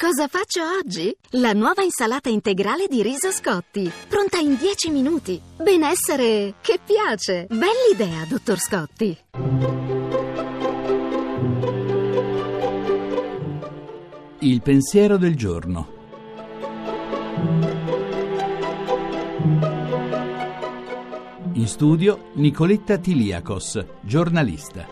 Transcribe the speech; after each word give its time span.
Cosa 0.00 0.28
faccio 0.28 0.62
oggi? 0.82 1.14
La 1.32 1.52
nuova 1.52 1.82
insalata 1.82 2.30
integrale 2.30 2.86
di 2.88 3.02
riso 3.02 3.30
Scotti, 3.30 3.92
pronta 4.08 4.38
in 4.38 4.56
10 4.56 4.88
minuti. 4.88 5.38
Benessere 5.58 6.54
che 6.62 6.78
piace. 6.82 7.46
Bell'idea, 7.46 8.24
dottor 8.26 8.58
Scotti. 8.58 9.18
Il 14.38 14.62
pensiero 14.62 15.18
del 15.18 15.36
giorno. 15.36 15.92
In 21.52 21.66
studio 21.66 22.30
Nicoletta 22.36 22.96
Tiliakos, 22.96 23.84
giornalista. 24.00 24.86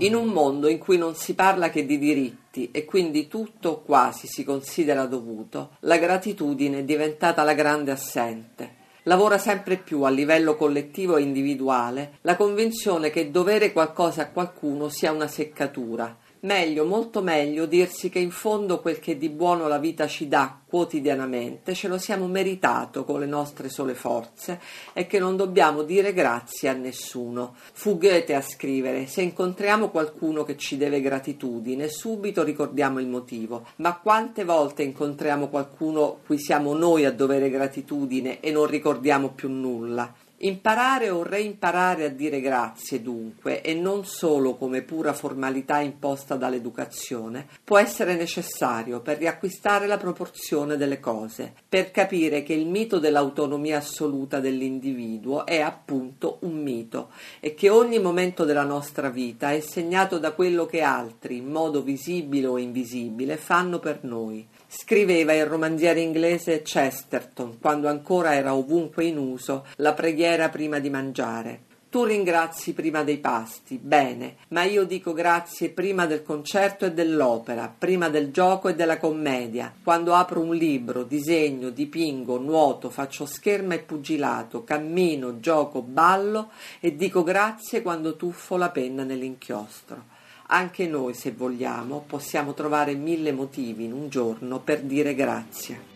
In 0.00 0.14
un 0.14 0.26
mondo 0.26 0.68
in 0.68 0.76
cui 0.76 0.98
non 0.98 1.14
si 1.14 1.34
parla 1.34 1.70
che 1.70 1.86
di 1.86 1.96
diritti 1.96 2.70
e 2.70 2.84
quindi 2.84 3.28
tutto 3.28 3.80
quasi 3.80 4.26
si 4.26 4.44
considera 4.44 5.06
dovuto, 5.06 5.76
la 5.80 5.96
gratitudine 5.96 6.80
è 6.80 6.84
diventata 6.84 7.42
la 7.42 7.54
grande 7.54 7.92
assente. 7.92 8.74
Lavora 9.04 9.38
sempre 9.38 9.78
più 9.78 10.02
a 10.02 10.10
livello 10.10 10.54
collettivo 10.54 11.16
e 11.16 11.22
individuale 11.22 12.18
la 12.22 12.36
convinzione 12.36 13.08
che 13.08 13.30
dovere 13.30 13.72
qualcosa 13.72 14.22
a 14.22 14.28
qualcuno 14.28 14.90
sia 14.90 15.12
una 15.12 15.28
seccatura, 15.28 16.14
Meglio, 16.46 16.84
molto 16.84 17.22
meglio 17.22 17.66
dirsi 17.66 18.08
che 18.08 18.20
in 18.20 18.30
fondo 18.30 18.80
quel 18.80 19.00
che 19.00 19.18
di 19.18 19.30
buono 19.30 19.66
la 19.66 19.78
vita 19.78 20.06
ci 20.06 20.28
dà 20.28 20.60
quotidianamente 20.64 21.74
ce 21.74 21.88
lo 21.88 21.98
siamo 21.98 22.28
meritato 22.28 23.04
con 23.04 23.18
le 23.18 23.26
nostre 23.26 23.68
sole 23.68 23.94
forze 23.94 24.60
e 24.92 25.08
che 25.08 25.18
non 25.18 25.34
dobbiamo 25.34 25.82
dire 25.82 26.12
grazie 26.12 26.68
a 26.68 26.72
nessuno. 26.72 27.56
Fu 27.72 27.98
Goethe 27.98 28.36
a 28.36 28.42
scrivere: 28.42 29.08
Se 29.08 29.22
incontriamo 29.22 29.90
qualcuno 29.90 30.44
che 30.44 30.56
ci 30.56 30.76
deve 30.76 31.00
gratitudine, 31.00 31.88
subito 31.88 32.44
ricordiamo 32.44 33.00
il 33.00 33.08
motivo. 33.08 33.66
Ma 33.78 33.98
quante 33.98 34.44
volte 34.44 34.84
incontriamo 34.84 35.48
qualcuno 35.48 36.20
cui 36.24 36.38
siamo 36.38 36.74
noi 36.74 37.04
a 37.06 37.10
dovere 37.10 37.50
gratitudine 37.50 38.38
e 38.38 38.52
non 38.52 38.66
ricordiamo 38.66 39.30
più 39.30 39.50
nulla? 39.50 40.14
Imparare 40.46 41.10
o 41.10 41.24
reimparare 41.24 42.04
a 42.04 42.08
dire 42.08 42.40
grazie, 42.40 43.02
dunque, 43.02 43.62
e 43.62 43.74
non 43.74 44.04
solo 44.04 44.54
come 44.54 44.82
pura 44.82 45.12
formalità 45.12 45.80
imposta 45.80 46.36
dall'educazione, 46.36 47.48
può 47.64 47.78
essere 47.78 48.14
necessario 48.14 49.00
per 49.00 49.18
riacquistare 49.18 49.88
la 49.88 49.96
proporzione 49.96 50.76
delle 50.76 51.00
cose, 51.00 51.52
per 51.68 51.90
capire 51.90 52.44
che 52.44 52.52
il 52.52 52.68
mito 52.68 53.00
dell'autonomia 53.00 53.78
assoluta 53.78 54.38
dell'individuo 54.38 55.44
è 55.46 55.60
appunto 55.60 56.38
un 56.42 56.62
mito 56.62 57.10
e 57.40 57.54
che 57.54 57.68
ogni 57.68 57.98
momento 57.98 58.44
della 58.44 58.62
nostra 58.62 59.10
vita 59.10 59.50
è 59.50 59.58
segnato 59.58 60.20
da 60.20 60.30
quello 60.30 60.64
che 60.64 60.80
altri, 60.80 61.38
in 61.38 61.50
modo 61.50 61.82
visibile 61.82 62.46
o 62.46 62.56
invisibile, 62.56 63.36
fanno 63.36 63.80
per 63.80 64.04
noi. 64.04 64.46
Scriveva 64.68 65.32
il 65.32 65.46
romanziere 65.46 66.00
inglese 66.00 66.62
Chesterton, 66.62 67.58
quando 67.60 67.88
ancora 67.88 68.34
era 68.34 68.54
ovunque 68.54 69.04
in 69.04 69.16
uso, 69.16 69.64
la 69.76 69.94
preghiera 70.36 70.48
prima 70.50 70.78
di 70.78 70.90
mangiare. 70.90 71.60
Tu 71.88 72.04
ringrazi 72.04 72.74
prima 72.74 73.02
dei 73.02 73.18
pasti, 73.18 73.78
bene, 73.80 74.36
ma 74.48 74.64
io 74.64 74.84
dico 74.84 75.14
grazie 75.14 75.70
prima 75.70 76.04
del 76.04 76.22
concerto 76.22 76.84
e 76.84 76.92
dell'opera, 76.92 77.72
prima 77.76 78.10
del 78.10 78.32
gioco 78.32 78.68
e 78.68 78.74
della 78.74 78.98
commedia, 78.98 79.72
quando 79.82 80.12
apro 80.12 80.40
un 80.40 80.54
libro, 80.54 81.04
disegno, 81.04 81.70
dipingo, 81.70 82.38
nuoto, 82.38 82.90
faccio 82.90 83.24
scherma 83.24 83.74
e 83.74 83.78
pugilato, 83.78 84.62
cammino, 84.62 85.40
gioco, 85.40 85.80
ballo 85.80 86.50
e 86.80 86.94
dico 86.96 87.22
grazie 87.22 87.80
quando 87.80 88.16
tuffo 88.16 88.56
la 88.56 88.68
penna 88.68 89.04
nell'inchiostro. 89.04 90.14
Anche 90.48 90.86
noi, 90.86 91.14
se 91.14 91.32
vogliamo, 91.32 92.04
possiamo 92.06 92.52
trovare 92.52 92.94
mille 92.94 93.32
motivi 93.32 93.84
in 93.84 93.92
un 93.92 94.08
giorno 94.10 94.60
per 94.60 94.82
dire 94.82 95.14
grazie. 95.14 95.95